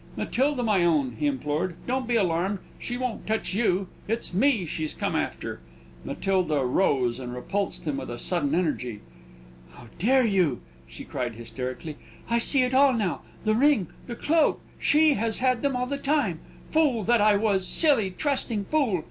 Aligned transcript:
"Matilda, 0.17 0.63
my 0.63 0.83
own," 0.83 1.15
he 1.19 1.27
implored, 1.27 1.75
"don't 1.85 2.07
be 2.07 2.15
alarmed. 2.15 2.57
She 2.79 2.97
won't 2.97 3.27
touch 3.27 3.53
you; 3.53 3.87
it's 4.07 4.33
me 4.33 4.65
she's 4.65 4.95
come 4.95 5.15
after." 5.15 5.59
Matilda 6.03 6.65
rose 6.65 7.19
and 7.19 7.35
repulsed 7.35 7.85
him 7.85 7.97
with 7.97 8.09
a 8.09 8.17
sudden 8.17 8.55
energy. 8.55 9.01
"How 9.75 9.89
dare 9.99 10.25
you!" 10.25 10.61
she 10.87 11.03
cried, 11.03 11.35
hysterically. 11.35 11.97
"I 12.31 12.39
see 12.39 12.63
it 12.63 12.73
all 12.73 12.93
now: 12.93 13.21
the 13.43 13.53
ring, 13.53 13.89
the 14.07 14.15
the 14.15 14.19
cloak; 14.19 14.59
she 14.79 15.13
has 15.13 15.37
had 15.37 15.61
them 15.61 15.75
all 15.75 15.85
the 15.85 15.99
time!.... 15.99 16.39
Fool 16.71 17.03
that 17.03 17.21
I 17.21 17.35
was 17.35 17.67
silly, 17.67 18.09
trusting 18.09 18.65
fool!" 18.71 18.99